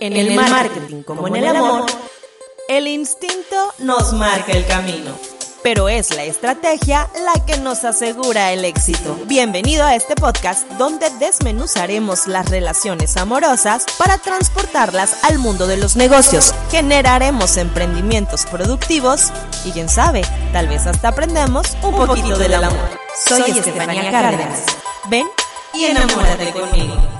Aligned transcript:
En 0.00 0.12
el 0.12 0.34
marketing 0.34 1.02
como 1.02 1.26
en 1.26 1.36
el 1.36 1.46
amor, 1.46 1.86
el 2.68 2.86
instinto 2.86 3.74
nos 3.78 4.12
marca 4.12 4.52
el 4.52 4.66
camino. 4.66 5.12
Pero 5.62 5.88
es 5.88 6.14
la 6.14 6.24
estrategia 6.24 7.10
la 7.24 7.44
que 7.44 7.58
nos 7.58 7.84
asegura 7.84 8.52
el 8.52 8.64
éxito. 8.64 9.18
Bienvenido 9.26 9.84
a 9.84 9.96
este 9.96 10.14
podcast 10.14 10.70
donde 10.72 11.10
desmenuzaremos 11.18 12.28
las 12.28 12.48
relaciones 12.48 13.16
amorosas 13.16 13.84
para 13.98 14.18
transportarlas 14.18 15.24
al 15.24 15.38
mundo 15.38 15.66
de 15.66 15.76
los 15.76 15.96
negocios. 15.96 16.54
Generaremos 16.70 17.56
emprendimientos 17.56 18.46
productivos 18.46 19.32
y 19.64 19.72
quién 19.72 19.88
sabe, 19.88 20.22
tal 20.52 20.68
vez 20.68 20.86
hasta 20.86 21.08
aprendemos 21.08 21.76
un, 21.82 21.96
poquito, 21.96 22.38
del 22.38 22.54
amor. 22.54 22.88
Soy, 23.26 23.50
Estefanía 23.50 24.10
Cárdenas. 24.12 24.60
Ven 25.08 25.26
y 25.74 25.86
enamórate 25.86 26.52
conmigo. 26.52 27.17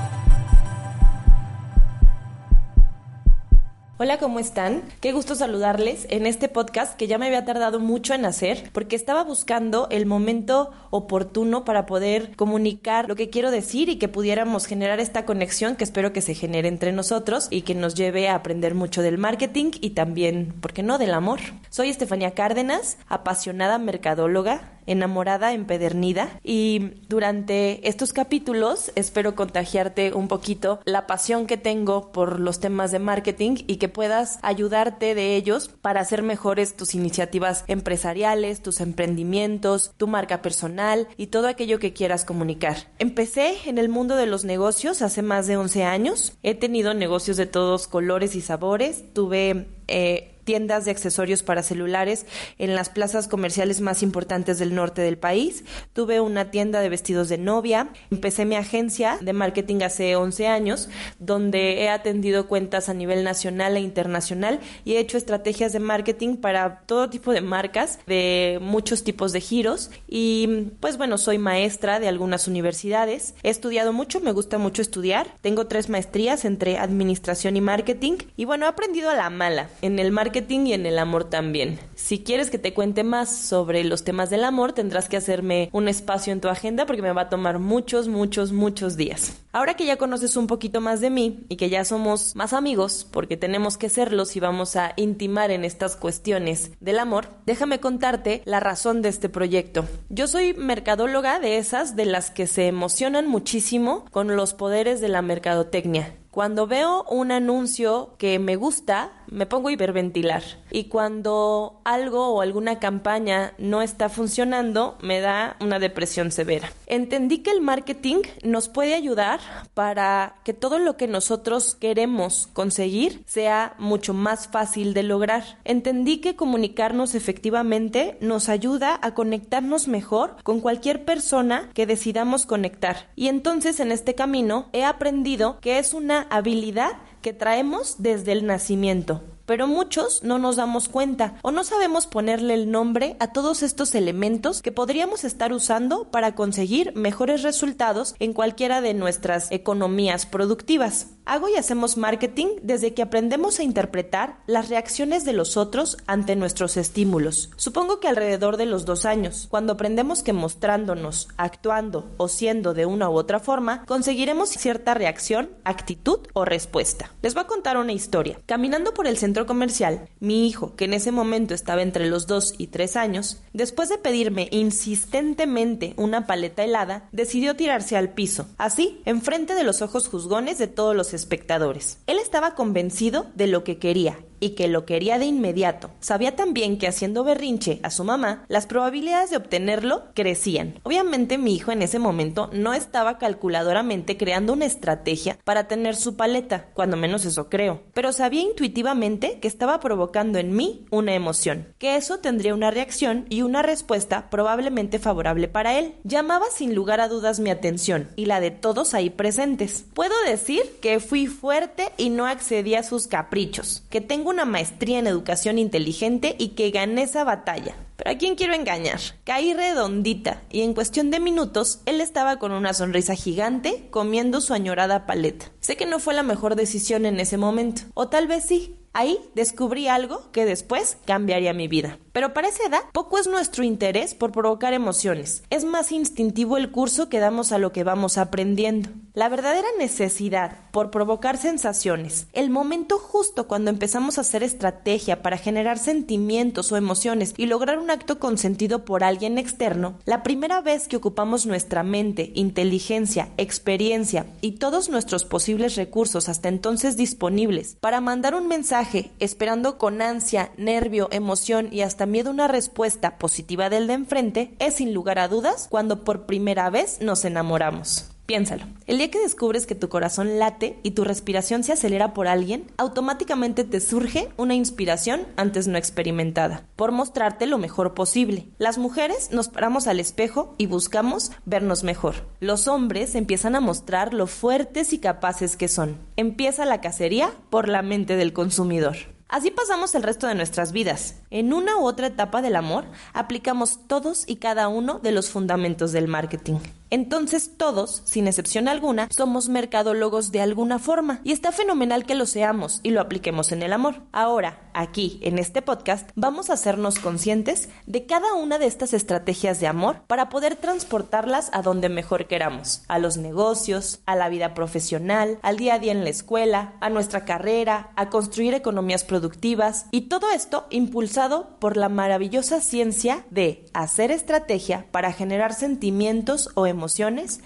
Hola, 4.01 4.19
¿cómo 4.19 4.39
están? 4.39 4.85
Qué 5.01 5.11
gusto 5.11 5.35
saludarles 5.35 6.07
en 6.09 6.27
este 6.27 6.49
podcast 6.49 6.97
que 6.97 7.09
ya 7.09 7.19
me 7.19 7.27
había 7.27 7.45
tardado 7.45 7.81
mucho 7.81 8.15
en 8.15 8.27
hacer 8.27 8.71
porque 8.73 8.95
estaba 8.95 9.25
buscando 9.25 9.89
el 9.91 10.07
momento 10.07 10.71
oportuno 10.91 11.65
para 11.65 11.85
poder 11.85 12.37
comunicar 12.37 13.09
lo 13.09 13.17
que 13.17 13.29
quiero 13.29 13.51
decir 13.51 13.89
y 13.89 13.97
que 13.97 14.07
pudiéramos 14.07 14.67
generar 14.67 15.01
esta 15.01 15.25
conexión 15.25 15.75
que 15.75 15.83
espero 15.83 16.13
que 16.13 16.23
se 16.23 16.37
genere 16.37 16.69
entre 16.69 16.93
nosotros 16.93 17.49
y 17.51 17.63
que 17.63 17.75
nos 17.75 17.97
lleve 17.97 18.29
a 18.29 18.37
aprender 18.37 18.77
mucho 18.77 19.03
del 19.03 19.19
marketing 19.19 19.73
y 19.81 19.91
también, 19.91 20.55
¿por 20.61 20.73
qué 20.73 20.85
no?, 20.85 20.99
del 20.99 21.13
amor. 21.13 21.41
Soy 21.69 21.89
Estefanía 21.89 22.35
Cárdenas, 22.35 22.99
apasionada 23.09 23.79
mercadóloga, 23.79 24.78
enamorada, 24.89 25.53
empedernida 25.53 26.41
y 26.43 26.95
durante 27.09 27.89
estos 27.89 28.13
capítulos 28.13 28.91
espero 28.97 29.35
contagiarte 29.35 30.13
un 30.15 30.27
poquito 30.29 30.81
la 30.85 31.07
pasión 31.07 31.47
que 31.47 31.57
tengo 31.57 32.11
por 32.11 32.41
los 32.41 32.59
temas 32.59 32.91
de 32.91 32.99
marketing 32.99 33.57
y 33.67 33.77
que 33.77 33.89
puedas 33.89 34.39
ayudarte 34.43 35.15
de 35.15 35.37
ellos 35.37 35.69
para 35.69 36.01
hacer 36.01 36.23
mejores 36.23 36.77
tus 36.77 36.95
iniciativas 36.95 37.65
empresariales, 37.69 38.63
tus 38.63 38.81
emprendimientos, 38.81 39.93
tu 39.97 40.09
marca 40.09 40.43
personal 40.43 41.09
y 41.17 41.29
todo 41.29 41.49
aquello 41.49 41.79
que 41.79 41.93
quieras 41.93 42.25
comunicar. 42.25 42.89
Empecé 42.99 43.57
en 43.67 43.79
el 43.79 43.89
mundo 43.89 44.17
de 44.17 44.27
los 44.27 44.45
negocios 44.45 45.03
hace 45.03 45.23
más 45.23 45.47
de 45.47 45.57
11 45.57 45.85
años. 45.85 46.33
He 46.43 46.55
tenido 46.55 46.95
negocios 46.95 47.37
de 47.37 47.47
todos 47.47 47.87
colores 47.89 48.35
y 48.35 48.41
sabores. 48.41 49.13
Tuve 49.13 49.67
eh, 49.89 50.38
tiendas 50.49 50.87
de 50.87 50.93
accesorios 50.93 51.43
para 51.43 51.63
celulares 51.63 52.25
en 52.57 52.75
las 52.75 52.89
plazas 52.89 53.29
comerciales 53.29 53.83
más 53.83 54.03
importantes 54.03 54.59
del 54.59 54.75
norte 54.75 55.03
del 55.03 55.19
país. 55.19 55.63
Tuve 55.93 56.23
una 56.23 56.51
tienda 56.51 56.81
de 56.81 56.89
vestidos 56.89 57.29
de 57.29 57.37
novia. 57.37 57.91
Empecé 58.11 58.47
mi 58.47 58.57
agencia 58.57 59.19
de 59.21 59.35
marketing 59.35 59.83
hace 59.83 60.17
11 60.17 60.47
años, 60.47 60.89
donde 61.19 61.83
he 61.83 61.91
atendido 61.91 62.49
cuentas 62.49 62.89
a 62.89 62.95
nivel 62.95 63.25
nacional 63.25 63.77
e 63.77 63.81
internacional 63.81 64.61
y 64.87 64.95
he 64.95 65.01
hecho 65.01 65.19
estrategias 65.19 65.75
de 65.75 65.81
marketing 65.81 66.37
para 66.37 66.81
todo 66.87 67.11
tipo 67.11 67.33
de 67.33 67.43
marcas, 67.43 67.99
de 68.07 68.59
muchos 68.63 69.05
tipos 69.05 69.35
de 69.35 69.43
giros. 69.43 69.91
Y 70.09 70.71
pues 70.81 70.97
bueno, 70.97 71.19
soy 71.19 71.37
maestra 71.37 72.01
de 72.01 72.09
algunas 72.09 72.49
universidades. 72.49 73.35
He 73.43 73.51
estudiado 73.51 73.93
mucho, 73.93 74.21
me 74.21 74.33
gusta 74.33 74.57
mucho 74.57 74.81
estudiar. 74.81 75.27
Tengo 75.43 75.67
tres 75.67 75.91
maestrías 75.91 76.47
entre 76.47 76.79
administración 76.79 77.55
y 77.59 77.61
marketing. 77.61 78.17
Y 78.39 78.47
bueno, 78.47 78.65
he 78.65 78.71
aprendido 78.71 79.11
a 79.11 79.15
la 79.15 79.29
mala 79.29 79.69
en 79.83 79.99
el 79.99 80.11
marketing 80.11 80.38
y 80.49 80.73
en 80.73 80.87
el 80.87 80.99
amor 80.99 81.25
también. 81.25 81.79
Si 81.95 82.23
quieres 82.23 82.51
que 82.51 82.59
te 82.59 82.75
cuente 82.75 83.05
más 83.05 83.35
sobre 83.35 83.85
los 83.85 84.05
temas 84.05 84.31
del 84.31 84.45
amor, 84.45 84.73
tendrás 84.73 85.09
que 85.09 85.17
hacerme 85.17 85.69
un 85.73 85.89
espacio 85.89 86.33
en 86.33 86.41
tu 86.41 86.49
agenda 86.49 86.87
porque 86.87 87.03
me 87.03 87.13
va 87.13 87.23
a 87.23 87.29
tomar 87.29 87.59
muchos, 87.59 88.09
muchos, 88.09 88.53
muchos 88.53 88.97
días. 88.97 89.37
Ahora 89.53 89.75
que 89.75 89.87
ya 89.87 89.97
conoces 89.97 90.37
un 90.37 90.47
poquito 90.47 90.81
más 90.81 91.01
de 91.01 91.11
mí 91.11 91.41
y 91.49 91.57
que 91.57 91.71
ya 91.71 91.85
somos 91.85 92.37
más 92.37 92.53
amigos, 92.53 93.07
porque 93.11 93.37
tenemos 93.37 93.79
que 93.79 93.89
serlos 93.89 94.37
y 94.37 94.41
vamos 94.41 94.77
a 94.77 94.93
intimar 94.97 95.51
en 95.51 95.65
estas 95.65 95.97
cuestiones 95.97 96.71
del 96.81 96.99
amor, 96.99 97.29
déjame 97.47 97.81
contarte 97.81 98.43
la 98.45 98.61
razón 98.61 99.03
de 99.03 99.09
este 99.09 99.29
proyecto. 99.29 99.87
Yo 100.09 100.27
soy 100.27 100.55
mercadóloga 100.55 101.41
de 101.41 101.59
esas 101.59 101.97
de 101.97 102.05
las 102.05 102.31
que 102.31 102.47
se 102.47 102.67
emocionan 102.69 103.27
muchísimo 103.27 104.05
con 104.11 104.37
los 104.37 104.55
poderes 104.55 105.01
de 105.01 105.09
la 105.09 105.23
mercadotecnia. 105.23 106.15
Cuando 106.39 106.69
veo 106.69 107.03
un 107.11 107.33
anuncio 107.33 108.15
que 108.17 108.39
me 108.39 108.55
gusta, 108.55 109.11
me 109.27 109.45
pongo 109.45 109.71
a 109.71 109.73
hiperventilar. 109.73 110.45
Y 110.71 110.85
cuando 110.85 111.81
algo 111.85 112.29
o 112.29 112.43
alguna 112.43 112.79
campaña 112.79 113.55
no 113.59 113.83
está 113.83 114.09
funcionando, 114.09 114.97
me 115.03 115.21
da 115.21 115.57
una 115.61 115.81
depresión 115.81 116.31
severa. 116.31 116.71
Entendí 116.87 117.39
que 117.39 117.51
el 117.51 117.61
marketing 117.61 118.19
nos 118.45 118.69
puede 118.69 118.95
ayudar 118.95 119.41
para 119.75 120.37
que 120.45 120.55
todo 120.55 120.79
lo 120.79 120.97
que 120.97 121.09
nosotros 121.09 121.75
queremos 121.75 122.49
conseguir 122.53 123.25
sea 123.27 123.75
mucho 123.79 124.15
más 124.15 124.47
fácil 124.47 124.95
de 124.95 125.03
lograr. 125.03 125.59
Entendí 125.65 126.19
que 126.19 126.37
comunicarnos 126.37 127.17
efectivamente 127.17 128.17
nos 128.21 128.49
ayuda 128.49 128.99
a 129.03 129.13
conectarnos 129.13 129.89
mejor 129.89 130.37
con 130.45 130.61
cualquier 130.61 131.05
persona 131.05 131.71
que 131.75 131.87
decidamos 131.87 132.47
conectar. 132.47 133.11
Y 133.17 133.27
entonces 133.27 133.81
en 133.81 133.91
este 133.91 134.15
camino 134.15 134.69
he 134.73 134.85
aprendido 134.85 135.59
que 135.61 135.79
es 135.79 135.95
una 135.95 136.28
habilidad 136.31 136.93
que 137.23 137.33
traemos 137.33 137.97
desde 137.99 138.33
el 138.33 138.47
nacimiento 138.47 139.23
pero 139.49 139.67
muchos 139.67 140.23
no 140.23 140.39
nos 140.39 140.57
damos 140.57 140.91
cuenta 140.91 141.37
o 141.41 141.51
no 141.51 141.65
sabemos 141.65 142.07
ponerle 142.07 142.53
el 142.53 142.71
nombre 142.71 143.17
a 143.19 143.33
todos 143.33 143.63
estos 143.63 143.95
elementos 143.95 144.61
que 144.61 144.73
podríamos 144.73 145.25
estar 145.25 145.55
usando 145.55 146.05
para 146.11 146.35
conseguir 146.35 146.95
mejores 146.95 147.43
resultados 147.43 148.15
en 148.19 148.35
cualquiera 148.35 148.83
de 148.83 148.93
nuestras 148.93 149.51
economías 149.51 150.27
productivas. 150.27 151.07
Hago 151.25 151.49
y 151.49 151.57
hacemos 151.57 151.99
marketing 151.99 152.47
desde 152.63 152.95
que 152.95 153.03
aprendemos 153.03 153.59
a 153.59 153.63
interpretar 153.63 154.39
las 154.47 154.71
reacciones 154.71 155.27
de 155.27 155.35
los 155.35 155.59
otros 155.59 155.99
ante 156.07 156.37
nuestros 156.37 156.79
estímulos. 156.79 157.51
Supongo 157.57 158.01
que 158.01 158.09
alrededor 158.09 158.57
de 158.57 158.65
los 158.65 158.87
dos 158.87 159.05
años, 159.05 159.47
cuando 159.51 159.75
aprendemos 159.75 160.23
que 160.23 160.33
mostrándonos, 160.33 161.29
actuando 161.37 162.11
o 162.17 162.29
siendo 162.29 162.73
de 162.73 162.87
una 162.87 163.11
u 163.11 163.15
otra 163.15 163.41
forma, 163.41 163.85
conseguiremos 163.85 164.49
cierta 164.49 164.95
reacción, 164.95 165.51
actitud 165.65 166.21
o 166.33 166.47
respuesta. 166.47 167.13
Les 167.21 167.35
voy 167.35 167.45
a 167.45 167.47
contar 167.47 167.77
una 167.77 167.93
historia. 167.93 168.41
Caminando 168.47 168.95
por 168.95 169.07
el 169.07 169.19
centro 169.19 169.38
comercial, 169.47 170.09
mi 170.21 170.47
hijo, 170.47 170.77
que 170.77 170.85
en 170.85 170.95
ese 170.95 171.13
momento 171.13 171.55
estaba 171.55 171.83
entre 171.83 172.09
los 172.09 172.27
2 172.27 172.55
y 172.59 172.69
3 172.69 172.97
años, 172.97 173.43
después 173.53 173.89
de 173.89 173.99
pedirme 173.99 174.49
insistentemente 174.51 175.95
una 175.97 176.27
paleta 176.27 176.65
helada, 176.65 177.09
decidió 177.13 177.57
tirarse 177.57 177.97
al 177.97 178.11
piso, 178.11 178.47
así, 178.59 179.01
enfrente 179.05 179.55
de 179.55 179.65
los 179.65 179.83
ojos 179.83 180.09
juzgones 180.09 180.59
de 180.59 180.67
todos 180.67 180.95
los 180.95 181.15
espectadores. 181.15 181.99
Él 182.07 182.19
estaba 182.19 182.55
convencido 182.55 183.27
de 183.35 183.47
lo 183.47 183.65
que 183.65 183.79
quería 183.79 184.19
y 184.41 184.51
que 184.51 184.69
lo 184.69 184.85
quería 184.85 185.19
de 185.19 185.27
inmediato. 185.27 185.91
Sabía 186.01 186.37
también 186.37 186.79
que 186.79 186.89
haciendo 186.89 187.25
berrinche 187.25 187.81
a 187.83 187.91
su 187.91 188.05
mamá, 188.05 188.45
las 188.49 188.67
probabilidades 188.67 189.31
de 189.31 189.37
obtenerlo 189.37 190.05
crecían. 190.15 190.81
Obviamente 190.83 191.39
mi 191.39 191.55
hijo 191.55 191.73
en 191.73 191.83
ese 191.83 191.99
momento 191.99 192.51
no 192.53 192.75
estaba 192.75 193.19
calculadoramente 193.19 194.17
creando 194.17 194.53
una 194.53 194.67
estrategia 194.67 195.39
para 195.45 195.69
tener 195.69 195.97
su 195.97 196.17
paleta, 196.17 196.67
cuando 196.75 196.97
menos 196.97 197.25
eso 197.25 197.49
creo, 197.49 197.83
pero 197.95 198.13
sabía 198.13 198.43
intuitivamente 198.43 199.39
que 199.41 199.49
estaba 199.49 199.81
provocando 199.81 200.39
en 200.39 200.55
mí 200.55 200.87
una 200.91 201.15
emoción, 201.15 201.75
que 201.79 201.97
eso 201.97 202.19
tendría 202.19 202.55
una 202.55 202.71
reacción 202.71 203.27
y 203.29 203.43
una 203.43 203.63
respuesta 203.63 204.31
probablemente 204.31 204.99
favorable 204.99 205.49
para 205.49 205.79
él. 205.79 205.95
Llamaba 206.05 206.47
sin 206.55 206.75
lugar 206.75 207.01
a 207.01 207.09
dudas 207.09 207.41
mi 207.41 207.51
atención 207.51 208.09
y 208.17 208.27
la 208.27 208.41
de 208.41 208.51
todos 208.51 208.95
ahí 208.95 209.11
presentes. 209.11 209.85
Puedo 209.95 210.15
decir 210.27 210.63
que 210.81 211.01
fui 211.01 211.27
fuerte 211.27 211.91
y 211.97 212.11
no 212.11 212.27
accedí 212.27 212.75
a 212.75 212.83
sus 212.83 213.07
caprichos, 213.07 213.83
que 213.91 214.01
tengo 214.01 214.28
una 214.29 214.45
maestría 214.45 214.99
en 214.99 215.07
educación 215.07 215.59
inteligente 215.59 216.37
y 216.39 216.49
que 216.51 216.71
gané 216.71 217.03
esa 217.03 217.25
batalla. 217.25 217.75
Pero 217.97 218.11
¿a 218.11 218.19
quién 218.19 218.37
quiero 218.37 218.55
engañar? 218.55 219.01
Caí 219.25 219.55
redondita 219.55 220.43
y 220.51 220.63
en 220.63 220.75
cuestión 220.75 221.11
de 221.11 221.19
minutos 221.19 221.81
él 221.87 222.01
estaba 222.01 222.39
con 222.39 222.53
una 222.53 222.75
sonrisa 222.75 223.15
gigante 223.15 223.89
comiendo 223.91 224.41
su 224.41 224.55
añorada 224.55 225.07
paleta. 225.07 225.47
Sé 225.61 225.77
que 225.77 225.87
no 225.87 225.99
fue 225.99 226.15
la 226.15 226.23
mejor 226.23 226.55
decisión 226.55 227.07
en 227.07 227.19
ese 227.19 227.39
momento, 227.39 227.83
o 227.95 228.09
tal 228.09 228.29
vez 228.29 228.45
sí, 228.45 228.79
Ahí 228.95 229.19
descubrí 229.35 229.87
algo 229.87 230.33
que 230.33 230.45
después 230.45 230.99
cambiaría 231.05 231.53
mi 231.53 231.69
vida. 231.69 231.99
Pero 232.19 232.35
para 232.35 232.49
esa 232.49 232.67
edad, 232.67 232.81
poco 232.93 233.21
es 233.21 233.29
nuestro 233.29 233.63
interés 233.63 234.13
por 234.13 234.33
provocar 234.33 234.73
emociones. 234.73 235.45
Es 235.51 235.65
más 235.65 235.93
instintivo 235.93 236.57
el 236.57 236.73
curso 236.73 237.09
que 237.09 237.21
damos 237.21 237.53
a 237.53 237.59
lo 237.59 237.71
que 237.71 237.85
vamos 237.85 238.19
aprendiendo. 238.19 238.91
La 239.15 239.29
verdadera 239.29 239.69
necesidad 239.79 240.57
por 240.71 240.93
provocar 240.93 241.39
sensaciones, 241.39 242.29
el 242.33 242.51
momento 242.51 242.99
justo 242.99 243.49
cuando 243.49 243.71
empezamos 243.71 244.17
a 244.17 244.21
hacer 244.21 244.45
estrategia 244.45 245.23
para 245.23 245.37
generar 245.37 245.77
sentimientos 245.79 246.71
o 246.71 246.77
emociones 246.77 247.35
y 247.37 247.47
lograr 247.47 247.81
un 247.81 247.91
acto 247.91 248.21
consentido 248.21 248.85
por 248.85 249.03
alguien 249.03 249.37
externo, 249.37 249.99
la 250.05 250.23
primera 250.23 250.61
vez 250.61 250.87
que 250.87 250.97
ocupamos 250.97 251.47
nuestra 251.47 251.83
mente, 251.83 252.31
inteligencia, 252.37 253.31
experiencia 253.39 254.27
y 254.41 254.53
todos 254.53 254.89
nuestros 254.89 255.25
posibles 255.25 255.75
recursos 255.75 256.29
hasta 256.29 256.49
entonces 256.49 256.97
disponibles 256.97 257.77
para 257.81 258.01
mandar 258.01 258.37
un 258.37 258.47
mensaje 258.47 259.11
esperando 259.19 259.79
con 259.79 260.01
ansia, 260.01 260.53
nervio, 260.57 261.09
emoción 261.11 261.71
y 261.73 261.81
hasta 261.81 262.07
miedo 262.11 262.31
una 262.31 262.49
respuesta 262.49 263.19
positiva 263.19 263.71
del 263.71 263.87
de 263.87 263.95
enfrente 263.95 264.55
es 264.59 264.75
sin 264.75 264.93
lugar 264.95 265.19
a 265.19 265.29
dudas 265.29 265.69
cuando 265.71 266.05
por 266.05 266.27
primera 266.27 266.71
vez 266.71 267.01
nos 267.01 267.25
enamoramos. 267.25 268.11
Piénsalo. 268.29 268.67
El 268.87 268.99
día 268.99 269.11
que 269.11 269.19
descubres 269.19 269.65
que 269.67 269.75
tu 269.75 269.89
corazón 269.89 270.39
late 270.39 270.79
y 270.83 270.91
tu 270.91 271.03
respiración 271.03 271.65
se 271.65 271.73
acelera 271.73 272.13
por 272.13 272.29
alguien, 272.29 272.71
automáticamente 272.77 273.65
te 273.65 273.81
surge 273.81 274.29
una 274.37 274.55
inspiración 274.55 275.23
antes 275.37 275.67
no 275.67 275.79
experimentada, 275.79 276.67
por 276.77 276.93
mostrarte 276.93 277.47
lo 277.47 277.57
mejor 277.57 277.95
posible. 277.95 278.49
Las 278.59 278.77
mujeres 278.77 279.31
nos 279.33 279.49
paramos 279.49 279.87
al 279.87 279.99
espejo 279.99 280.55
y 280.59 280.67
buscamos 280.67 281.33
vernos 281.47 281.85
mejor. 281.85 282.27
Los 282.39 282.69
hombres 282.69 283.15
empiezan 283.15 283.55
a 283.55 283.61
mostrar 283.61 284.13
lo 284.13 284.27
fuertes 284.27 284.93
y 284.93 284.99
capaces 284.99 285.57
que 285.57 285.69
son. 285.69 285.97
Empieza 286.17 286.67
la 286.67 286.83
cacería 286.83 287.33
por 287.49 287.67
la 287.67 287.81
mente 287.81 288.17
del 288.17 288.35
consumidor. 288.35 289.18
Así 289.29 289.51
pasamos 289.51 289.95
el 289.95 290.03
resto 290.03 290.27
de 290.27 290.35
nuestras 290.35 290.73
vidas. 290.73 291.17
En 291.31 291.53
una 291.53 291.77
u 291.77 291.85
otra 291.85 292.07
etapa 292.07 292.41
del 292.41 292.57
amor, 292.57 292.87
aplicamos 293.13 293.87
todos 293.87 294.25
y 294.27 294.37
cada 294.37 294.69
uno 294.69 295.01
de 295.01 295.13
los 295.13 295.29
fundamentos 295.29 295.93
del 295.93 296.09
marketing. 296.09 296.61
Entonces 296.91 297.53
todos, 297.59 298.03
sin 298.07 298.27
excepción 298.29 298.67
alguna, 298.67 299.09
somos 299.11 299.51
mercadólogos 299.51 300.33
de 300.33 300.41
alguna 300.41 300.79
forma 300.79 301.21
y 301.23 301.33
está 301.33 301.53
fenomenal 301.53 302.07
que 302.07 302.15
lo 302.15 302.25
seamos 302.25 302.81
y 302.83 302.91
lo 302.91 303.03
apliquemos 303.03 303.53
en 303.53 303.63
el 303.63 303.75
amor. 303.75 303.97
Ahora, 304.11 304.71
aquí, 304.73 305.21
en 305.23 305.39
este 305.39 305.61
podcast, 305.61 306.09
vamos 306.15 306.49
a 306.49 306.55
hacernos 306.55 306.99
conscientes 306.99 307.69
de 307.87 308.07
cada 308.07 308.33
una 308.35 308.59
de 308.59 308.67
estas 308.67 308.95
estrategias 308.95 309.61
de 309.61 309.67
amor 309.67 310.03
para 310.07 310.31
poder 310.31 310.57
transportarlas 310.57 311.51
a 311.53 311.61
donde 311.61 311.91
mejor 311.91 312.27
queramos, 312.27 312.83
a 312.89 312.99
los 312.99 313.19
negocios, 313.19 314.01
a 314.07 314.17
la 314.17 314.31
vida 314.31 314.55
profesional, 314.55 315.39
al 315.43 315.59
día 315.59 315.75
a 315.75 315.79
día 315.79 315.93
en 315.93 316.05
la 316.05 316.11
escuela, 316.11 316.75
a 316.81 316.89
nuestra 316.89 317.27
carrera, 317.27 317.91
a 317.97 318.09
construir 318.09 318.55
economías 318.55 319.05
productivas 319.05 319.87
y 319.91 320.03
todo 320.03 320.31
esto 320.31 320.67
impulsado 320.71 321.59
por 321.59 321.77
la 321.77 321.91
maravillosa 321.91 322.63
ciencia 322.63 323.27
de 323.31 323.67
hacer 323.75 324.11
estrategia 324.11 324.87
para 324.91 325.13
generar 325.13 325.53
sentimientos 325.53 326.49
o 326.55 326.67
emociones 326.67 326.78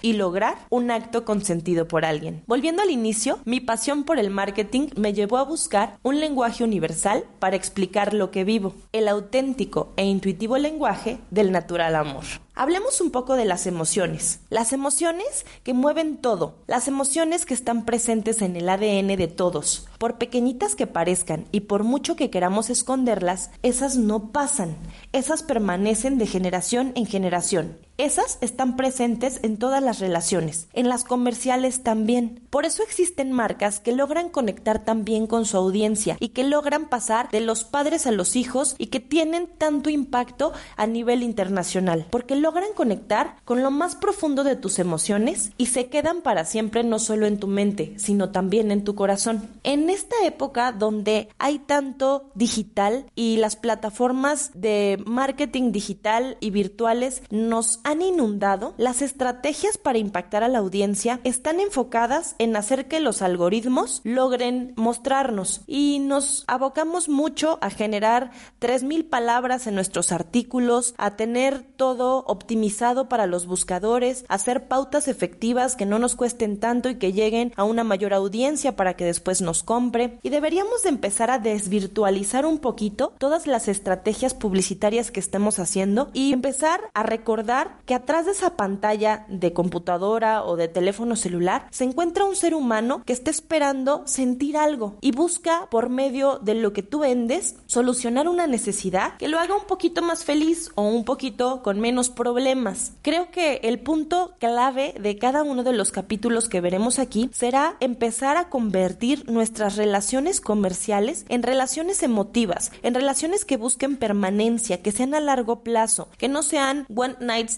y 0.01 0.13
lograr 0.13 0.57
un 0.69 0.91
acto 0.91 1.25
consentido 1.25 1.87
por 1.87 2.05
alguien. 2.05 2.43
Volviendo 2.47 2.81
al 2.81 2.91
inicio, 2.91 3.39
mi 3.45 3.59
pasión 3.59 4.03
por 4.03 4.19
el 4.19 4.29
marketing 4.29 4.89
me 4.95 5.13
llevó 5.13 5.37
a 5.37 5.43
buscar 5.43 5.97
un 6.03 6.19
lenguaje 6.19 6.63
universal 6.63 7.25
para 7.39 7.55
explicar 7.55 8.13
lo 8.13 8.31
que 8.31 8.43
vivo, 8.43 8.75
el 8.91 9.07
auténtico 9.07 9.93
e 9.97 10.05
intuitivo 10.05 10.57
lenguaje 10.57 11.19
del 11.31 11.51
natural 11.51 11.95
amor. 11.95 12.23
Hablemos 12.55 13.01
un 13.01 13.09
poco 13.09 13.35
de 13.35 13.45
las 13.45 13.65
emociones. 13.65 14.39
Las 14.51 14.73
emociones 14.73 15.43
que 15.63 15.73
mueven 15.73 16.17
todo, 16.17 16.53
las 16.67 16.87
emociones 16.87 17.47
que 17.47 17.55
están 17.55 17.83
presentes 17.83 18.43
en 18.43 18.55
el 18.55 18.69
ADN 18.69 19.07
de 19.17 19.27
todos. 19.27 19.87
Por 19.97 20.19
pequeñitas 20.19 20.75
que 20.75 20.85
parezcan 20.85 21.47
y 21.51 21.61
por 21.61 21.83
mucho 21.83 22.15
que 22.15 22.29
queramos 22.29 22.69
esconderlas, 22.69 23.49
esas 23.63 23.97
no 23.97 24.31
pasan. 24.31 24.75
Esas 25.13 25.41
permanecen 25.41 26.19
de 26.19 26.27
generación 26.27 26.91
en 26.93 27.07
generación. 27.07 27.75
Esas 27.99 28.39
están 28.41 28.75
presentes 28.75 29.39
en 29.43 29.57
todas 29.57 29.81
las 29.81 29.99
relaciones, 29.99 30.67
en 30.73 30.89
las 30.89 31.03
comerciales 31.03 31.83
también. 31.83 32.41
Por 32.49 32.65
eso 32.65 32.81
existen 32.81 33.31
marcas 33.31 33.79
que 33.79 33.91
logran 33.91 34.29
conectar 34.29 34.83
también 34.83 35.27
con 35.27 35.45
su 35.45 35.57
audiencia 35.57 36.17
y 36.19 36.29
que 36.29 36.43
logran 36.43 36.89
pasar 36.89 37.29
de 37.29 37.39
los 37.39 37.63
padres 37.63 38.07
a 38.07 38.11
los 38.11 38.35
hijos 38.35 38.73
y 38.79 38.87
que 38.87 38.99
tienen 38.99 39.45
tanto 39.45 39.91
impacto 39.91 40.53
a 40.75 40.87
nivel 40.87 41.21
internacional, 41.21 42.07
porque 42.09 42.35
logran 42.43 42.73
conectar 42.75 43.37
con 43.45 43.63
lo 43.63 43.71
más 43.71 43.95
profundo 43.95 44.43
de 44.43 44.57
tus 44.57 44.77
emociones 44.77 45.53
y 45.57 45.67
se 45.67 45.87
quedan 45.87 46.21
para 46.21 46.43
siempre 46.43 46.83
no 46.83 46.99
solo 46.99 47.25
en 47.25 47.39
tu 47.39 47.47
mente, 47.47 47.93
sino 47.97 48.31
también 48.31 48.69
en 48.69 48.83
tu 48.83 48.95
corazón. 48.95 49.49
En 49.63 49.89
esta 49.89 50.15
época 50.25 50.73
donde 50.73 51.29
hay 51.39 51.57
tanto 51.57 52.29
digital 52.35 53.05
y 53.15 53.37
las 53.37 53.55
plataformas 53.55 54.51
de 54.53 55.01
marketing 55.05 55.71
digital 55.71 56.35
y 56.41 56.49
virtuales 56.51 57.23
nos 57.29 57.79
han 57.85 58.01
inundado, 58.01 58.73
las 58.77 59.01
estrategias 59.01 59.77
para 59.77 59.97
impactar 59.97 60.43
a 60.43 60.49
la 60.49 60.59
audiencia 60.59 61.21
están 61.23 61.61
enfocadas 61.61 62.35
en 62.39 62.57
hacer 62.57 62.89
que 62.89 62.99
los 62.99 63.21
algoritmos 63.21 64.01
logren 64.03 64.73
mostrarnos 64.75 65.61
y 65.65 65.99
nos 65.99 66.43
abocamos 66.47 67.07
mucho 67.07 67.57
a 67.61 67.69
generar 67.69 68.31
3.000 68.59 69.07
palabras 69.07 69.65
en 69.65 69.75
nuestros 69.75 70.11
artículos, 70.11 70.93
a 70.97 71.15
tener 71.15 71.63
todo 71.77 72.25
optimizado 72.33 73.07
para 73.07 73.27
los 73.27 73.47
buscadores, 73.47 74.25
hacer 74.27 74.67
pautas 74.67 75.07
efectivas 75.07 75.75
que 75.75 75.85
no 75.85 75.99
nos 75.99 76.15
cuesten 76.15 76.59
tanto 76.59 76.89
y 76.89 76.95
que 76.95 77.13
lleguen 77.13 77.53
a 77.55 77.63
una 77.63 77.83
mayor 77.83 78.13
audiencia 78.13 78.75
para 78.75 78.95
que 78.95 79.05
después 79.05 79.41
nos 79.41 79.63
compre. 79.63 80.19
Y 80.21 80.29
deberíamos 80.29 80.83
de 80.83 80.89
empezar 80.89 81.31
a 81.31 81.39
desvirtualizar 81.39 82.45
un 82.45 82.59
poquito 82.59 83.13
todas 83.17 83.47
las 83.47 83.67
estrategias 83.67 84.33
publicitarias 84.33 85.11
que 85.11 85.19
estemos 85.19 85.59
haciendo 85.59 86.09
y 86.13 86.33
empezar 86.33 86.81
a 86.93 87.03
recordar 87.03 87.77
que 87.85 87.95
atrás 87.95 88.25
de 88.25 88.31
esa 88.31 88.57
pantalla 88.57 89.25
de 89.29 89.53
computadora 89.53 90.43
o 90.43 90.55
de 90.55 90.67
teléfono 90.67 91.15
celular 91.15 91.67
se 91.71 91.83
encuentra 91.83 92.25
un 92.25 92.35
ser 92.35 92.55
humano 92.55 93.03
que 93.05 93.13
está 93.13 93.31
esperando 93.31 94.03
sentir 94.05 94.57
algo 94.57 94.95
y 95.01 95.11
busca 95.11 95.67
por 95.69 95.89
medio 95.89 96.39
de 96.39 96.55
lo 96.55 96.73
que 96.73 96.83
tú 96.83 96.99
vendes 96.99 97.55
solucionar 97.65 98.27
una 98.27 98.47
necesidad 98.47 99.17
que 99.17 99.27
lo 99.27 99.39
haga 99.39 99.55
un 99.55 99.65
poquito 99.65 100.01
más 100.01 100.23
feliz 100.23 100.71
o 100.75 100.83
un 100.83 101.05
poquito 101.05 101.61
con 101.63 101.79
menos 101.79 102.09
problemas. 102.23 102.93
Creo 103.01 103.31
que 103.31 103.59
el 103.63 103.79
punto 103.79 104.35
clave 104.39 104.95
de 104.97 105.17
cada 105.17 105.43
uno 105.43 105.63
de 105.63 105.73
los 105.73 105.91
capítulos 105.91 106.47
que 106.47 106.61
veremos 106.61 106.97
aquí 106.97 107.29
será 107.33 107.75
empezar 107.81 108.37
a 108.37 108.47
convertir 108.47 109.29
nuestras 109.29 109.75
relaciones 109.75 110.39
comerciales 110.39 111.25
en 111.27 111.43
relaciones 111.43 112.01
emotivas, 112.01 112.71
en 112.81 112.93
relaciones 112.93 113.43
que 113.43 113.57
busquen 113.57 113.97
permanencia, 113.97 114.81
que 114.81 114.93
sean 114.93 115.13
a 115.15 115.19
largo 115.19 115.63
plazo, 115.63 116.07
que 116.17 116.29
no 116.29 116.43
sean 116.43 116.85
one 116.95 117.15
night 117.19 117.49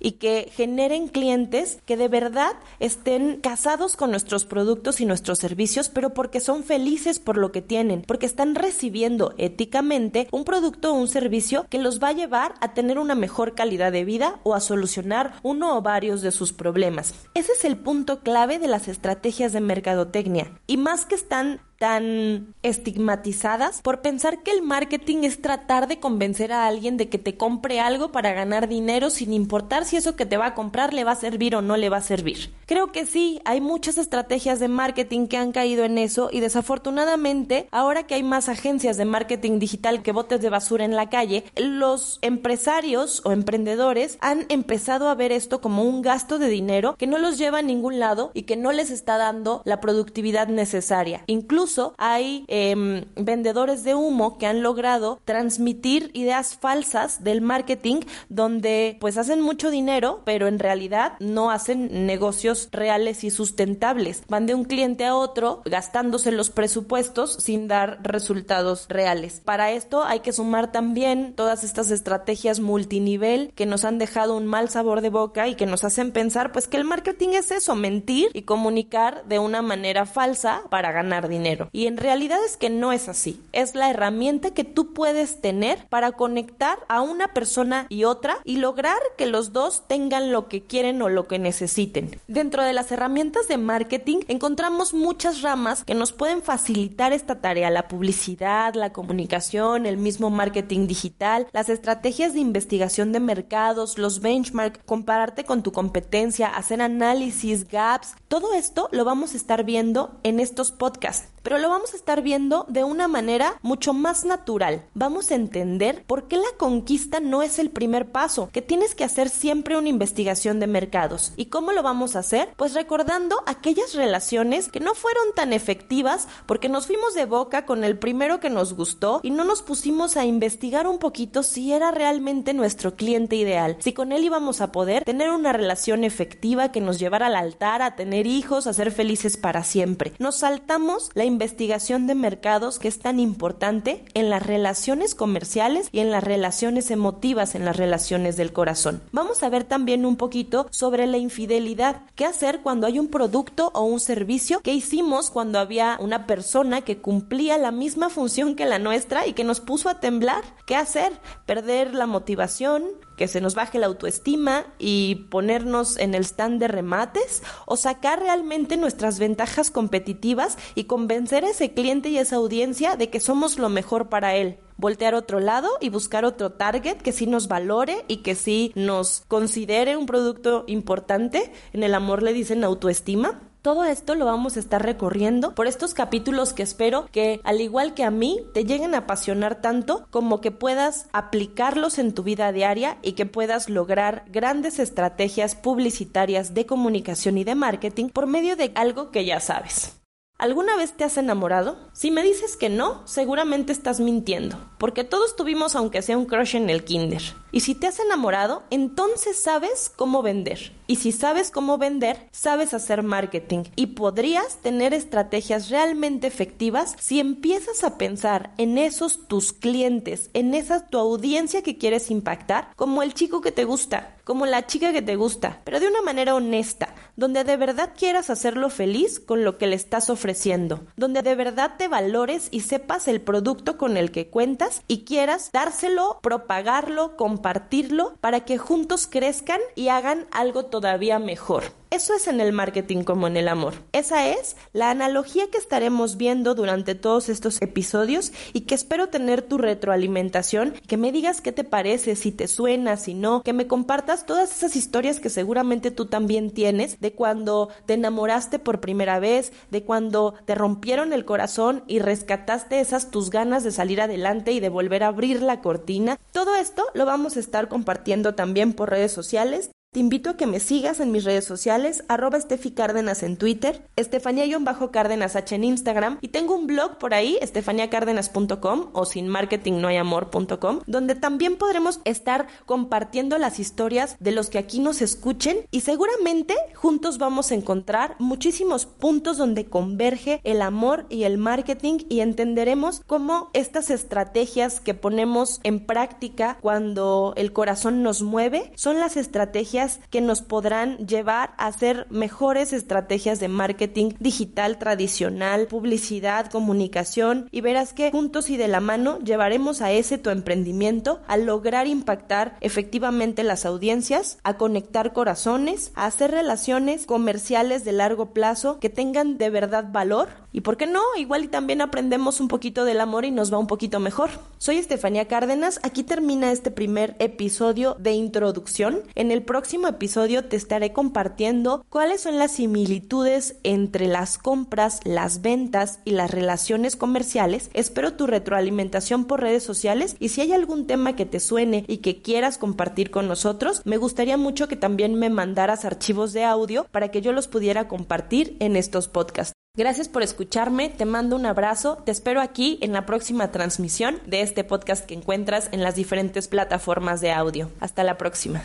y 0.00 0.12
que 0.12 0.50
generen 0.50 1.08
clientes 1.08 1.78
que 1.84 1.98
de 1.98 2.08
verdad 2.08 2.54
estén 2.80 3.36
casados 3.42 3.96
con 3.96 4.10
nuestros 4.10 4.46
productos 4.46 5.02
y 5.02 5.04
nuestros 5.04 5.38
servicios, 5.40 5.90
pero 5.90 6.14
porque 6.14 6.40
son 6.40 6.64
felices 6.64 7.18
por 7.18 7.36
lo 7.36 7.52
que 7.52 7.60
tienen, 7.60 8.00
porque 8.00 8.24
están 8.24 8.54
recibiendo 8.54 9.34
éticamente 9.36 10.26
un 10.30 10.44
producto 10.44 10.92
o 10.92 10.94
un 10.94 11.08
servicio 11.08 11.66
que 11.68 11.78
los 11.78 12.02
va 12.02 12.08
a 12.08 12.12
llevar 12.14 12.54
a 12.62 12.72
tener 12.72 12.98
una 12.98 13.14
mejor 13.14 13.54
calidad 13.54 13.92
de 13.92 14.04
vida 14.04 14.05
o 14.44 14.54
a 14.54 14.60
solucionar 14.60 15.34
uno 15.42 15.76
o 15.76 15.82
varios 15.82 16.22
de 16.22 16.30
sus 16.30 16.52
problemas. 16.52 17.14
Ese 17.34 17.52
es 17.52 17.64
el 17.64 17.76
punto 17.76 18.20
clave 18.20 18.58
de 18.58 18.68
las 18.68 18.88
estrategias 18.88 19.52
de 19.52 19.60
mercadotecnia. 19.60 20.52
Y 20.66 20.76
más 20.76 21.06
que 21.06 21.16
están 21.16 21.60
tan 21.78 22.54
estigmatizadas 22.62 23.82
por 23.82 24.00
pensar 24.00 24.42
que 24.42 24.50
el 24.50 24.62
marketing 24.62 25.24
es 25.24 25.42
tratar 25.42 25.88
de 25.88 26.00
convencer 26.00 26.52
a 26.52 26.66
alguien 26.66 26.96
de 26.96 27.08
que 27.08 27.18
te 27.18 27.36
compre 27.36 27.80
algo 27.80 28.12
para 28.12 28.32
ganar 28.32 28.68
dinero 28.68 29.10
sin 29.10 29.32
importar 29.32 29.84
si 29.84 29.96
eso 29.96 30.16
que 30.16 30.26
te 30.26 30.36
va 30.36 30.46
a 30.46 30.54
comprar 30.54 30.94
le 30.94 31.04
va 31.04 31.12
a 31.12 31.16
servir 31.16 31.54
o 31.54 31.62
no 31.62 31.76
le 31.76 31.88
va 31.88 31.98
a 31.98 32.02
servir. 32.02 32.54
Creo 32.66 32.92
que 32.92 33.06
sí, 33.06 33.40
hay 33.44 33.60
muchas 33.60 33.98
estrategias 33.98 34.58
de 34.58 34.68
marketing 34.68 35.26
que 35.26 35.36
han 35.36 35.52
caído 35.52 35.84
en 35.84 35.98
eso 35.98 36.30
y 36.32 36.40
desafortunadamente 36.40 37.68
ahora 37.70 38.06
que 38.06 38.14
hay 38.14 38.22
más 38.22 38.48
agencias 38.48 38.96
de 38.96 39.04
marketing 39.04 39.58
digital 39.58 40.02
que 40.02 40.12
botes 40.12 40.40
de 40.40 40.50
basura 40.50 40.84
en 40.84 40.96
la 40.96 41.10
calle, 41.10 41.44
los 41.56 42.18
empresarios 42.22 43.20
o 43.24 43.32
emprendedores 43.32 44.18
han 44.20 44.46
empezado 44.48 45.08
a 45.08 45.14
ver 45.14 45.32
esto 45.32 45.60
como 45.60 45.84
un 45.84 46.02
gasto 46.02 46.38
de 46.38 46.48
dinero 46.48 46.96
que 46.96 47.06
no 47.06 47.18
los 47.18 47.38
lleva 47.38 47.58
a 47.58 47.62
ningún 47.62 47.98
lado 47.98 48.30
y 48.34 48.42
que 48.42 48.56
no 48.56 48.72
les 48.72 48.90
está 48.90 49.18
dando 49.18 49.62
la 49.64 49.80
productividad 49.80 50.48
necesaria. 50.48 51.22
Incluso 51.26 51.65
hay 51.98 52.44
em, 52.48 53.04
vendedores 53.16 53.84
de 53.84 53.94
humo 53.94 54.38
que 54.38 54.46
han 54.46 54.62
logrado 54.62 55.20
transmitir 55.24 56.10
ideas 56.14 56.56
falsas 56.56 57.22
del 57.24 57.40
marketing 57.40 58.00
donde 58.28 58.96
pues 59.00 59.18
hacen 59.18 59.40
mucho 59.40 59.70
dinero, 59.70 60.22
pero 60.24 60.46
en 60.46 60.58
realidad 60.58 61.14
no 61.20 61.50
hacen 61.50 62.06
negocios 62.06 62.68
reales 62.72 63.24
y 63.24 63.30
sustentables. 63.30 64.22
Van 64.28 64.46
de 64.46 64.54
un 64.54 64.64
cliente 64.64 65.04
a 65.04 65.14
otro 65.14 65.62
gastándose 65.64 66.32
los 66.32 66.50
presupuestos 66.50 67.34
sin 67.34 67.68
dar 67.68 67.98
resultados 68.02 68.86
reales. 68.88 69.40
Para 69.44 69.72
esto 69.72 70.04
hay 70.04 70.20
que 70.20 70.32
sumar 70.32 70.72
también 70.72 71.34
todas 71.34 71.64
estas 71.64 71.90
estrategias 71.90 72.60
multinivel 72.60 73.52
que 73.54 73.66
nos 73.66 73.84
han 73.84 73.98
dejado 73.98 74.36
un 74.36 74.46
mal 74.46 74.68
sabor 74.68 75.00
de 75.00 75.10
boca 75.10 75.48
y 75.48 75.54
que 75.54 75.66
nos 75.66 75.84
hacen 75.84 76.12
pensar 76.12 76.52
pues 76.52 76.68
que 76.68 76.76
el 76.76 76.84
marketing 76.84 77.30
es 77.30 77.50
eso, 77.50 77.74
mentir 77.74 78.28
y 78.32 78.42
comunicar 78.42 79.24
de 79.26 79.38
una 79.38 79.62
manera 79.62 80.06
falsa 80.06 80.62
para 80.70 80.92
ganar 80.92 81.28
dinero. 81.28 81.55
Y 81.72 81.86
en 81.86 81.96
realidad 81.96 82.38
es 82.44 82.56
que 82.56 82.70
no 82.70 82.92
es 82.92 83.08
así. 83.08 83.40
Es 83.52 83.74
la 83.74 83.90
herramienta 83.90 84.52
que 84.52 84.64
tú 84.64 84.92
puedes 84.92 85.40
tener 85.40 85.86
para 85.88 86.12
conectar 86.12 86.78
a 86.88 87.02
una 87.02 87.28
persona 87.28 87.86
y 87.88 88.04
otra 88.04 88.38
y 88.44 88.58
lograr 88.58 88.98
que 89.16 89.26
los 89.26 89.52
dos 89.52 89.84
tengan 89.86 90.32
lo 90.32 90.48
que 90.48 90.62
quieren 90.62 91.00
o 91.02 91.08
lo 91.08 91.26
que 91.26 91.38
necesiten. 91.38 92.20
Dentro 92.28 92.62
de 92.62 92.72
las 92.72 92.90
herramientas 92.92 93.48
de 93.48 93.58
marketing 93.58 94.18
encontramos 94.28 94.94
muchas 94.94 95.42
ramas 95.42 95.84
que 95.84 95.94
nos 95.94 96.12
pueden 96.12 96.42
facilitar 96.42 97.12
esta 97.12 97.40
tarea. 97.40 97.70
La 97.70 97.88
publicidad, 97.88 98.74
la 98.74 98.92
comunicación, 98.92 99.86
el 99.86 99.96
mismo 99.96 100.30
marketing 100.30 100.86
digital, 100.86 101.46
las 101.52 101.68
estrategias 101.68 102.34
de 102.34 102.40
investigación 102.40 103.12
de 103.12 103.20
mercados, 103.20 103.98
los 103.98 104.20
benchmarks, 104.20 104.80
compararte 104.84 105.44
con 105.44 105.62
tu 105.62 105.72
competencia, 105.72 106.48
hacer 106.48 106.80
análisis, 106.80 107.68
gaps. 107.68 108.14
Todo 108.28 108.54
esto 108.54 108.88
lo 108.92 109.04
vamos 109.04 109.34
a 109.34 109.36
estar 109.36 109.64
viendo 109.64 110.18
en 110.22 110.40
estos 110.40 110.72
podcasts 110.72 111.35
pero 111.46 111.58
lo 111.58 111.68
vamos 111.68 111.92
a 111.92 111.96
estar 111.96 112.22
viendo 112.22 112.66
de 112.68 112.82
una 112.82 113.06
manera 113.06 113.60
mucho 113.62 113.92
más 113.92 114.24
natural. 114.24 114.82
Vamos 114.94 115.30
a 115.30 115.36
entender 115.36 116.02
por 116.04 116.26
qué 116.26 116.38
la 116.38 116.56
conquista 116.58 117.20
no 117.20 117.40
es 117.40 117.60
el 117.60 117.70
primer 117.70 118.10
paso, 118.10 118.50
que 118.52 118.62
tienes 118.62 118.96
que 118.96 119.04
hacer 119.04 119.28
siempre 119.28 119.78
una 119.78 119.88
investigación 119.88 120.58
de 120.58 120.66
mercados. 120.66 121.32
¿Y 121.36 121.44
cómo 121.44 121.70
lo 121.70 121.84
vamos 121.84 122.16
a 122.16 122.18
hacer? 122.18 122.48
Pues 122.56 122.74
recordando 122.74 123.44
aquellas 123.46 123.94
relaciones 123.94 124.72
que 124.72 124.80
no 124.80 124.96
fueron 124.96 125.22
tan 125.36 125.52
efectivas 125.52 126.26
porque 126.46 126.68
nos 126.68 126.88
fuimos 126.88 127.14
de 127.14 127.26
boca 127.26 127.64
con 127.64 127.84
el 127.84 127.96
primero 127.96 128.40
que 128.40 128.50
nos 128.50 128.74
gustó 128.74 129.20
y 129.22 129.30
no 129.30 129.44
nos 129.44 129.62
pusimos 129.62 130.16
a 130.16 130.24
investigar 130.24 130.88
un 130.88 130.98
poquito 130.98 131.44
si 131.44 131.72
era 131.72 131.92
realmente 131.92 132.54
nuestro 132.54 132.96
cliente 132.96 133.36
ideal, 133.36 133.76
si 133.78 133.92
con 133.92 134.10
él 134.10 134.24
íbamos 134.24 134.60
a 134.60 134.72
poder 134.72 135.04
tener 135.04 135.30
una 135.30 135.52
relación 135.52 136.02
efectiva 136.02 136.72
que 136.72 136.80
nos 136.80 136.98
llevara 136.98 137.28
al 137.28 137.36
altar, 137.36 137.82
a 137.82 137.94
tener 137.94 138.26
hijos, 138.26 138.66
a 138.66 138.72
ser 138.72 138.90
felices 138.90 139.36
para 139.36 139.62
siempre. 139.62 140.12
Nos 140.18 140.38
saltamos 140.38 141.10
la 141.14 141.22
investigación 141.22 141.35
de 141.38 142.14
mercados 142.14 142.78
que 142.78 142.88
es 142.88 142.98
tan 142.98 143.20
importante 143.20 144.04
en 144.14 144.30
las 144.30 144.44
relaciones 144.44 145.14
comerciales 145.14 145.88
y 145.92 146.00
en 146.00 146.10
las 146.10 146.24
relaciones 146.24 146.90
emotivas, 146.90 147.54
en 147.54 147.64
las 147.64 147.76
relaciones 147.76 148.36
del 148.36 148.52
corazón. 148.52 149.02
Vamos 149.12 149.42
a 149.42 149.48
ver 149.48 149.64
también 149.64 150.04
un 150.04 150.16
poquito 150.16 150.66
sobre 150.70 151.06
la 151.06 151.18
infidelidad. 151.18 152.02
¿Qué 152.14 152.24
hacer 152.24 152.60
cuando 152.62 152.86
hay 152.86 152.98
un 152.98 153.08
producto 153.08 153.70
o 153.74 153.82
un 153.82 154.00
servicio? 154.00 154.60
¿Qué 154.62 154.74
hicimos 154.74 155.30
cuando 155.30 155.58
había 155.58 155.98
una 156.00 156.26
persona 156.26 156.82
que 156.82 156.98
cumplía 156.98 157.58
la 157.58 157.70
misma 157.70 158.08
función 158.08 158.56
que 158.56 158.66
la 158.66 158.78
nuestra 158.78 159.26
y 159.26 159.32
que 159.32 159.44
nos 159.44 159.60
puso 159.60 159.88
a 159.88 160.00
temblar? 160.00 160.42
¿Qué 160.66 160.76
hacer? 160.76 161.12
¿Perder 161.46 161.94
la 161.94 162.06
motivación? 162.06 162.84
Que 163.16 163.28
se 163.28 163.40
nos 163.40 163.54
baje 163.54 163.78
la 163.78 163.86
autoestima 163.86 164.66
y 164.78 165.26
ponernos 165.30 165.96
en 165.98 166.14
el 166.14 166.24
stand 166.24 166.60
de 166.60 166.68
remates 166.68 167.42
o 167.66 167.76
sacar 167.76 168.20
realmente 168.20 168.76
nuestras 168.76 169.18
ventajas 169.18 169.70
competitivas 169.70 170.58
y 170.74 170.84
convencer 170.84 171.44
a 171.44 171.50
ese 171.50 171.72
cliente 171.72 172.08
y 172.10 172.18
esa 172.18 172.36
audiencia 172.36 172.96
de 172.96 173.10
que 173.10 173.20
somos 173.20 173.58
lo 173.58 173.68
mejor 173.68 174.08
para 174.08 174.36
él. 174.36 174.58
Voltear 174.76 175.14
otro 175.14 175.40
lado 175.40 175.70
y 175.80 175.88
buscar 175.88 176.26
otro 176.26 176.52
target 176.52 176.98
que 176.98 177.12
sí 177.12 177.26
nos 177.26 177.48
valore 177.48 178.04
y 178.08 178.18
que 178.18 178.34
sí 178.34 178.72
nos 178.74 179.22
considere 179.26 179.96
un 179.96 180.04
producto 180.04 180.64
importante. 180.66 181.50
En 181.72 181.82
el 181.82 181.94
amor 181.94 182.22
le 182.22 182.34
dicen 182.34 182.62
autoestima. 182.62 183.40
Todo 183.66 183.82
esto 183.82 184.14
lo 184.14 184.26
vamos 184.26 184.56
a 184.56 184.60
estar 184.60 184.80
recorriendo 184.80 185.56
por 185.56 185.66
estos 185.66 185.92
capítulos 185.92 186.52
que 186.52 186.62
espero 186.62 187.08
que, 187.10 187.40
al 187.42 187.60
igual 187.60 187.94
que 187.94 188.04
a 188.04 188.12
mí, 188.12 188.38
te 188.54 188.64
lleguen 188.64 188.94
a 188.94 188.98
apasionar 188.98 189.60
tanto 189.60 190.06
como 190.10 190.40
que 190.40 190.52
puedas 190.52 191.08
aplicarlos 191.12 191.98
en 191.98 192.14
tu 192.14 192.22
vida 192.22 192.52
diaria 192.52 192.98
y 193.02 193.14
que 193.14 193.26
puedas 193.26 193.68
lograr 193.68 194.24
grandes 194.28 194.78
estrategias 194.78 195.56
publicitarias 195.56 196.54
de 196.54 196.64
comunicación 196.64 197.38
y 197.38 197.42
de 197.42 197.56
marketing 197.56 198.10
por 198.10 198.28
medio 198.28 198.54
de 198.54 198.70
algo 198.76 199.10
que 199.10 199.24
ya 199.24 199.40
sabes. 199.40 199.96
¿Alguna 200.38 200.76
vez 200.76 200.92
te 200.92 201.02
has 201.02 201.16
enamorado? 201.16 201.78
Si 201.94 202.10
me 202.10 202.22
dices 202.22 202.58
que 202.58 202.68
no, 202.68 203.00
seguramente 203.06 203.72
estás 203.72 204.00
mintiendo, 204.00 204.58
porque 204.76 205.02
todos 205.02 205.34
tuvimos 205.34 205.74
aunque 205.74 206.02
sea 206.02 206.18
un 206.18 206.26
crush 206.26 206.56
en 206.56 206.68
el 206.68 206.84
kinder. 206.84 207.22
Y 207.52 207.60
si 207.60 207.74
te 207.74 207.86
has 207.86 208.00
enamorado, 208.00 208.62
entonces 208.68 209.40
sabes 209.40 209.90
cómo 209.96 210.20
vender. 210.20 210.72
Y 210.86 210.96
si 210.96 211.10
sabes 211.10 211.50
cómo 211.50 211.78
vender, 211.78 212.28
sabes 212.32 212.74
hacer 212.74 213.02
marketing 213.02 213.64
y 213.76 213.86
podrías 213.88 214.58
tener 214.58 214.92
estrategias 214.92 215.70
realmente 215.70 216.26
efectivas 216.26 216.96
si 217.00 217.18
empiezas 217.18 217.82
a 217.82 217.96
pensar 217.96 218.52
en 218.58 218.76
esos 218.76 219.26
tus 219.28 219.54
clientes, 219.54 220.28
en 220.34 220.52
esa 220.52 220.86
tu 220.86 220.98
audiencia 220.98 221.62
que 221.62 221.78
quieres 221.78 222.10
impactar, 222.10 222.72
como 222.76 223.02
el 223.02 223.14
chico 223.14 223.40
que 223.40 223.52
te 223.52 223.64
gusta, 223.64 224.18
como 224.24 224.44
la 224.44 224.66
chica 224.66 224.92
que 224.92 225.00
te 225.00 225.16
gusta, 225.16 225.62
pero 225.64 225.80
de 225.80 225.88
una 225.88 226.02
manera 226.02 226.34
honesta, 226.34 226.94
donde 227.16 227.44
de 227.44 227.56
verdad 227.56 227.92
quieras 227.96 228.30
hacerlo 228.30 228.70
feliz 228.70 229.20
con 229.20 229.44
lo 229.44 229.58
que 229.58 229.66
le 229.66 229.76
estás 229.76 230.10
ofreciendo, 230.10 230.86
donde 230.96 231.22
de 231.22 231.34
verdad 231.34 231.72
te 231.78 231.88
valores 231.88 232.48
y 232.50 232.60
sepas 232.60 233.08
el 233.08 233.20
producto 233.20 233.76
con 233.78 233.96
el 233.96 234.10
que 234.10 234.28
cuentas 234.28 234.82
y 234.86 235.04
quieras 235.04 235.50
dárselo, 235.52 236.20
propagarlo, 236.22 237.16
compartirlo 237.16 238.16
para 238.20 238.40
que 238.40 238.58
juntos 238.58 239.06
crezcan 239.06 239.60
y 239.74 239.88
hagan 239.88 240.26
algo 240.30 240.66
todavía 240.66 241.18
mejor. 241.18 241.64
Eso 241.96 242.12
es 242.12 242.28
en 242.28 242.42
el 242.42 242.52
marketing 242.52 243.04
como 243.04 243.26
en 243.26 243.38
el 243.38 243.48
amor. 243.48 243.72
Esa 243.92 244.28
es 244.28 244.58
la 244.74 244.90
analogía 244.90 245.46
que 245.50 245.56
estaremos 245.56 246.18
viendo 246.18 246.54
durante 246.54 246.94
todos 246.94 247.30
estos 247.30 247.62
episodios 247.62 248.34
y 248.52 248.60
que 248.66 248.74
espero 248.74 249.08
tener 249.08 249.40
tu 249.40 249.56
retroalimentación, 249.56 250.74
que 250.86 250.98
me 250.98 251.10
digas 251.10 251.40
qué 251.40 251.52
te 251.52 251.64
parece, 251.64 252.14
si 252.14 252.32
te 252.32 252.48
suena, 252.48 252.98
si 252.98 253.14
no, 253.14 253.40
que 253.42 253.54
me 253.54 253.66
compartas 253.66 254.26
todas 254.26 254.54
esas 254.54 254.76
historias 254.76 255.20
que 255.20 255.30
seguramente 255.30 255.90
tú 255.90 256.04
también 256.04 256.50
tienes 256.50 257.00
de 257.00 257.14
cuando 257.14 257.70
te 257.86 257.94
enamoraste 257.94 258.58
por 258.58 258.82
primera 258.82 259.18
vez, 259.18 259.54
de 259.70 259.82
cuando 259.82 260.34
te 260.44 260.54
rompieron 260.54 261.14
el 261.14 261.24
corazón 261.24 261.82
y 261.86 262.00
rescataste 262.00 262.78
esas 262.78 263.10
tus 263.10 263.30
ganas 263.30 263.64
de 263.64 263.72
salir 263.72 264.02
adelante 264.02 264.52
y 264.52 264.60
de 264.60 264.68
volver 264.68 265.02
a 265.02 265.08
abrir 265.08 265.40
la 265.40 265.62
cortina. 265.62 266.18
Todo 266.32 266.56
esto 266.56 266.84
lo 266.92 267.06
vamos 267.06 267.38
a 267.38 267.40
estar 267.40 267.70
compartiendo 267.70 268.34
también 268.34 268.74
por 268.74 268.90
redes 268.90 269.12
sociales. 269.12 269.70
Te 269.96 270.00
invito 270.00 270.28
a 270.28 270.36
que 270.36 270.46
me 270.46 270.60
sigas 270.60 271.00
en 271.00 271.10
mis 271.10 271.24
redes 271.24 271.46
sociales, 271.46 272.04
arroba 272.06 272.36
Estefi 272.36 272.72
Cárdenas 272.72 273.22
en 273.22 273.38
Twitter, 273.38 273.88
Estefanía-Cárdenas 273.96 275.36
H 275.36 275.54
en 275.54 275.64
Instagram 275.64 276.18
y 276.20 276.28
tengo 276.28 276.54
un 276.54 276.66
blog 276.66 276.98
por 276.98 277.14
ahí, 277.14 277.38
estefaniacárdenas.com 277.40 278.90
o 278.92 279.06
sinmarketingnoyamor.com, 279.06 280.80
donde 280.86 281.14
también 281.14 281.56
podremos 281.56 282.00
estar 282.04 282.46
compartiendo 282.66 283.38
las 283.38 283.58
historias 283.58 284.18
de 284.20 284.32
los 284.32 284.50
que 284.50 284.58
aquí 284.58 284.80
nos 284.80 285.00
escuchen 285.00 285.60
y 285.70 285.80
seguramente 285.80 286.54
juntos 286.74 287.16
vamos 287.16 287.50
a 287.50 287.54
encontrar 287.54 288.16
muchísimos 288.18 288.84
puntos 288.84 289.38
donde 289.38 289.64
converge 289.64 290.42
el 290.44 290.60
amor 290.60 291.06
y 291.08 291.22
el 291.22 291.38
marketing 291.38 292.00
y 292.10 292.20
entenderemos 292.20 293.00
cómo 293.06 293.48
estas 293.54 293.88
estrategias 293.88 294.78
que 294.78 294.92
ponemos 294.92 295.58
en 295.62 295.86
práctica 295.86 296.58
cuando 296.60 297.32
el 297.38 297.54
corazón 297.54 298.02
nos 298.02 298.20
mueve 298.20 298.72
son 298.74 299.00
las 299.00 299.16
estrategias 299.16 299.85
que 300.10 300.20
nos 300.20 300.42
podrán 300.42 300.98
llevar 300.98 301.54
a 301.58 301.66
hacer 301.66 302.06
mejores 302.10 302.72
estrategias 302.72 303.40
de 303.40 303.48
marketing 303.48 304.12
digital 304.18 304.78
tradicional, 304.78 305.66
publicidad, 305.66 306.50
comunicación 306.50 307.48
y 307.50 307.60
verás 307.60 307.92
que 307.92 308.10
juntos 308.10 308.50
y 308.50 308.56
de 308.56 308.68
la 308.68 308.80
mano 308.80 309.18
llevaremos 309.20 309.82
a 309.82 309.92
ese 309.92 310.18
tu 310.18 310.30
emprendimiento 310.30 311.20
a 311.26 311.36
lograr 311.36 311.86
impactar 311.86 312.56
efectivamente 312.60 313.42
las 313.42 313.66
audiencias, 313.66 314.38
a 314.42 314.56
conectar 314.56 315.12
corazones, 315.12 315.92
a 315.94 316.06
hacer 316.06 316.30
relaciones 316.30 317.06
comerciales 317.06 317.84
de 317.84 317.92
largo 317.92 318.32
plazo 318.32 318.78
que 318.78 318.90
tengan 318.90 319.38
de 319.38 319.50
verdad 319.50 319.86
valor 319.90 320.28
y 320.56 320.62
por 320.62 320.78
qué 320.78 320.86
no, 320.86 321.02
igual 321.18 321.44
y 321.44 321.48
también 321.48 321.82
aprendemos 321.82 322.40
un 322.40 322.48
poquito 322.48 322.86
del 322.86 323.02
amor 323.02 323.26
y 323.26 323.30
nos 323.30 323.52
va 323.52 323.58
un 323.58 323.66
poquito 323.66 324.00
mejor. 324.00 324.30
Soy 324.56 324.78
Estefanía 324.78 325.28
Cárdenas, 325.28 325.80
aquí 325.82 326.02
termina 326.02 326.50
este 326.50 326.70
primer 326.70 327.14
episodio 327.18 327.94
de 327.98 328.12
introducción. 328.12 329.02
En 329.14 329.30
el 329.30 329.42
próximo 329.42 329.65
próximo 329.66 329.88
episodio 329.88 330.44
te 330.44 330.54
estaré 330.54 330.92
compartiendo 330.92 331.84
cuáles 331.88 332.20
son 332.20 332.38
las 332.38 332.52
similitudes 332.52 333.56
entre 333.64 334.06
las 334.06 334.38
compras, 334.38 335.00
las 335.02 335.42
ventas 335.42 335.98
y 336.04 336.12
las 336.12 336.30
relaciones 336.30 336.94
comerciales. 336.94 337.68
Espero 337.74 338.12
tu 338.12 338.28
retroalimentación 338.28 339.24
por 339.24 339.40
redes 339.40 339.64
sociales 339.64 340.14
y 340.20 340.28
si 340.28 340.40
hay 340.40 340.52
algún 340.52 340.86
tema 340.86 341.16
que 341.16 341.26
te 341.26 341.40
suene 341.40 341.84
y 341.88 341.96
que 341.96 342.22
quieras 342.22 342.58
compartir 342.58 343.10
con 343.10 343.26
nosotros, 343.26 343.82
me 343.84 343.96
gustaría 343.96 344.36
mucho 344.36 344.68
que 344.68 344.76
también 344.76 345.16
me 345.16 345.30
mandaras 345.30 345.84
archivos 345.84 346.32
de 346.32 346.44
audio 346.44 346.86
para 346.92 347.10
que 347.10 347.20
yo 347.20 347.32
los 347.32 347.48
pudiera 347.48 347.88
compartir 347.88 348.56
en 348.60 348.76
estos 348.76 349.08
podcasts. 349.08 349.52
Gracias 349.76 350.08
por 350.08 350.22
escucharme, 350.22 350.90
te 350.90 351.06
mando 351.06 351.34
un 351.34 351.44
abrazo, 351.44 351.98
te 352.04 352.12
espero 352.12 352.40
aquí 352.40 352.78
en 352.82 352.92
la 352.92 353.04
próxima 353.04 353.50
transmisión 353.50 354.20
de 354.26 354.42
este 354.42 354.62
podcast 354.62 355.04
que 355.06 355.14
encuentras 355.14 355.70
en 355.72 355.82
las 355.82 355.96
diferentes 355.96 356.46
plataformas 356.46 357.20
de 357.20 357.32
audio. 357.32 357.68
Hasta 357.80 358.04
la 358.04 358.16
próxima. 358.16 358.62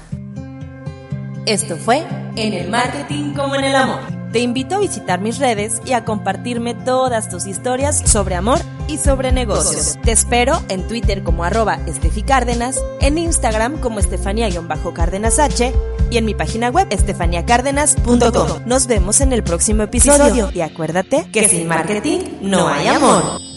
Esto 1.45 1.75
fue 1.75 2.03
En 2.36 2.53
el 2.53 2.69
Marketing 2.69 3.33
como 3.33 3.55
en 3.55 3.63
el 3.63 3.75
Amor. 3.75 4.00
Te 4.31 4.39
invito 4.39 4.75
a 4.75 4.79
visitar 4.79 5.19
mis 5.19 5.39
redes 5.39 5.81
y 5.86 5.93
a 5.93 6.05
compartirme 6.05 6.74
todas 6.74 7.29
tus 7.29 7.48
historias 7.48 8.01
sobre 8.05 8.36
amor 8.36 8.60
y 8.88 8.98
sobre 8.98 9.31
negocios. 9.31 9.98
Te 10.03 10.12
espero 10.12 10.62
en 10.69 10.88
Twitter 10.88 11.24
como 11.24 11.43
arroba 11.43 11.79
Estefi 11.86 12.24
Cárdenas, 12.24 12.81
en 13.01 13.17
Instagram 13.17 13.77
como 13.81 14.00
Estefanía-Cárdenas 14.00 15.39
H 15.39 15.74
y 16.12 16.17
en 16.17 16.25
mi 16.25 16.33
página 16.33 16.69
web 16.69 16.88
estefaniacárdenas.com. 16.91 18.62
Nos 18.65 18.88
vemos 18.88 19.19
en 19.19 19.33
el 19.33 19.43
próximo 19.43 19.83
episodio 19.83 20.50
y 20.53 20.62
acuérdate 20.62 21.25
que 21.31 21.50
sin 21.50 21.67
marketing 21.67 22.19
no 22.41 22.69
hay 22.69 22.88
amor. 22.88 23.50